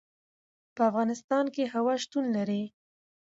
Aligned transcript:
په 0.75 0.81
افغانستان 0.89 1.45
کې 1.55 1.63
هوا 1.73 1.93
شتون 2.03 2.25
لري. 2.35 2.63